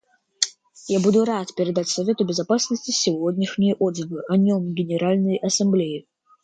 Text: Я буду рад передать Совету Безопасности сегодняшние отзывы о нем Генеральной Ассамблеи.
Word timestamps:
Я 0.95 0.99
буду 1.03 1.23
рад 1.25 1.53
передать 1.55 1.87
Совету 1.87 2.25
Безопасности 2.25 2.89
сегодняшние 2.89 3.75
отзывы 3.75 4.23
о 4.27 4.35
нем 4.35 4.73
Генеральной 4.73 5.37
Ассамблеи. 5.37 6.07